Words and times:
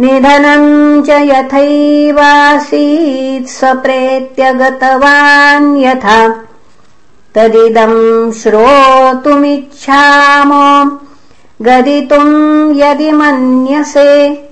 निधनम् 0.01 1.03
च 1.03 1.11
यथैवासीत् 1.11 3.49
स 3.49 3.61
प्रेत्य 3.65 4.53
गतवान् 4.53 5.77
यथा। 5.77 6.45
तदिदम् 7.35 8.33
श्रोतुमिच्छाम। 8.33 10.53
गदितुम् 11.63 12.81
यदि 12.81 13.13
मन्यसे। 13.13 14.45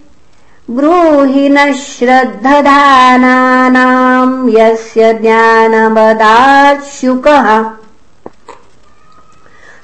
ब्रूहि 0.70 1.48
न 1.48 1.72
श्रद्धधानानाम् 1.72 4.50
यस्य 4.50 5.14
ज्ञानवदाच्छुकः 5.14 7.64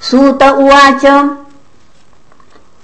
सूत 0.03 0.43
उवाच 0.43 1.29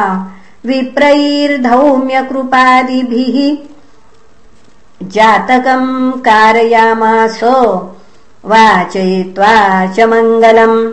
विप्रैर्धौम्यकृपादिभिः 0.66 3.58
जातकम् 5.04 6.12
कारयामास 6.12 7.40
वाचयित्वा 8.46 9.88
च 9.88 10.00
मङ्गलम्। 10.00 10.92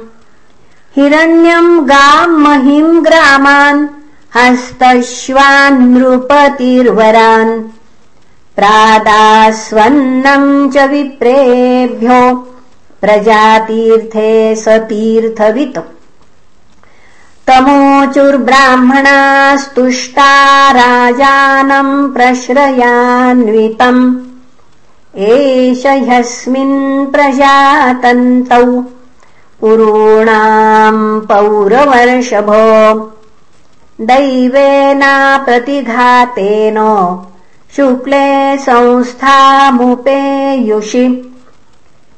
हिरण्यम् 0.96 1.88
गाम् 1.88 2.42
महिम् 2.42 3.04
ग्रामान् 3.04 3.88
हस्तश्वान् 4.36 5.78
नृपतिर्वरान् 5.92 7.52
प्रादास्वन्नम् 8.56 10.48
च 10.72 10.74
विप्रेभ्यो 10.90 12.20
प्रजातीर्थे 13.00 14.30
स 14.56 14.64
तीर्थवित् 14.90 15.78
तमोचुर्ब्राह्मणास्तुष्टा 17.48 20.30
राजानम् 20.80 22.12
प्रश्रयान्वितम्। 22.14 24.02
एष 25.32 25.82
ह्यस्मिन् 25.86 26.78
प्रजातन्तौ 27.12 28.66
पुरूणाम् 29.60 31.04
पौरवर्षभो 31.28 32.64
दैवेनाप्रतिघातेन 34.00 36.76
शुक्ले 37.76 38.56
संस्थामुपेयुषि। 38.56 41.32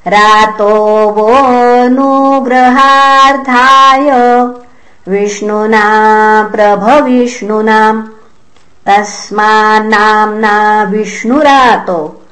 रातो 0.06 1.10
वोऽनुग्रहार्थाय 1.10 4.10
विष्णुना 5.08 5.84
प्रभविष्णुना। 6.54 8.08
तस्मान्नाम्ना 8.86 10.82
विष्णुरातो। 10.82 12.22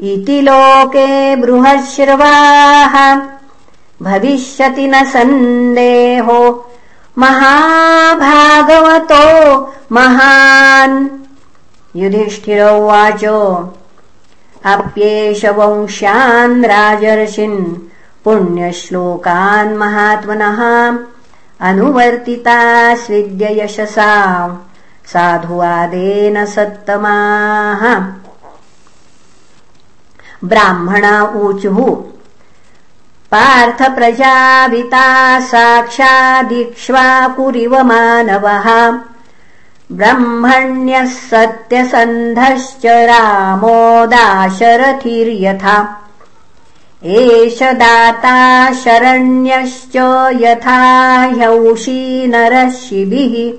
इति 0.00 0.40
लोके 0.40 1.36
बृहश्रवाः। 1.36 3.20
भविष्यति 4.02 4.86
न 4.86 5.04
सन्देहो 5.04 6.65
महाभागवतो 7.18 9.16
महान् 9.92 11.08
युधिष्ठिर 11.96 12.62
उवाच 12.62 13.24
अप्येष 14.66 15.44
वंश्यान् 15.44 16.64
राजर्षिन् 16.64 17.74
पुण्यश्लोकान् 18.24 19.76
महात्मनः 19.76 20.60
अनुवर्तिता 21.60 22.94
स्विद्ययशसा। 22.94 24.12
साधुवादेन 25.06 26.46
सत्तमाः। 26.46 27.82
ब्राह्मणा 30.44 31.22
ऊचुः 31.22 32.15
पार्थप्रजाविता 33.36 35.40
साक्षादीक्ष्वाकुरिव 35.40 37.82
मानवः। 37.82 38.98
ब्रह्मण्यः 39.92 41.04
सत्यसन्धश्च 41.04 42.86
रामो 42.86 44.06
दाशरथिर्यथा। 44.06 46.02
एष 47.04 47.62
दाता 47.62 48.72
शरण्यश्च 48.72 49.96
यथा 50.42 51.26
ह्यौषी 51.26 52.26
नरशिभिः 52.26 53.58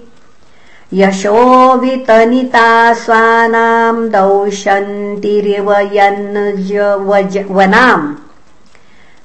यशो 0.93 1.77
वितनिता 1.77 2.93
स्वानाम् 2.93 4.09
दौशन्तिरिव 4.09 5.71
वनाम् 7.49 8.26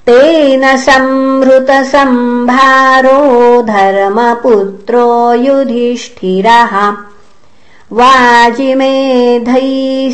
तेन 0.07 0.77
संहृतसम्भारो 0.77 3.63
धर्मपुत्रो 3.63 5.33
युधिष्ठिरः। 5.33 6.93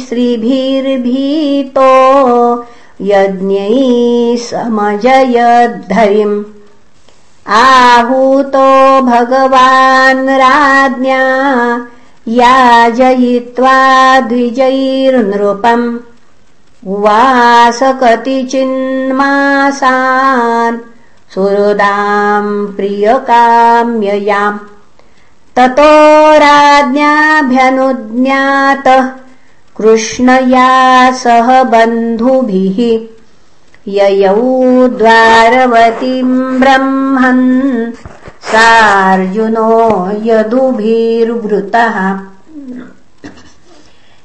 श्रीभिर्भीतो 0.08 1.92
यज्ञैः 3.00 4.36
समजयद्धरिम् 4.36 6.44
आहूतो 7.48 9.02
भगवान् 9.02 10.28
राज्ञा 10.28 11.22
याजयित्वा 12.28 14.20
द्विजैर्नृपम्। 14.20 15.98
उवास 16.86 17.80
कतिचिन्मासान् 17.82 20.78
सुहृदाम् 21.34 22.76
प्रियकाम्ययाम्। 22.76 24.58
ततो 25.56 26.38
राज्ञाभ्यनुज्ञातः 26.38 29.10
कृष्णया 29.76 31.10
सह 31.10 31.62
बन्धुभिः 31.62 33.17
ययौ 33.88 34.88
द्वारवतीम् 34.88 36.60
ब्रह्मन् 36.60 37.92
सार्जुनो 38.40 40.10
यदुभिर्वृतः। 40.24 41.96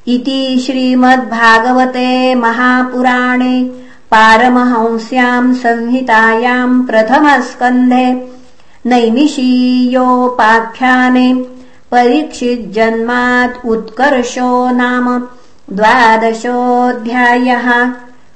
इति 0.07 0.63
श्रीमद्भागवते 0.65 2.35
महापुराणे 2.35 3.71
पारमहंस्याम् 4.11 5.53
संहितायाम् 5.53 6.87
प्रथमस्कन्धे 6.87 8.31
नैमिषीयोपाख्याने 8.85 11.33
परीक्षिज्जन्मात् 11.91 13.65
उत्कर्षो 13.65 14.71
नाम 14.71 15.27
द्वादशोऽध्यायः 15.73 17.69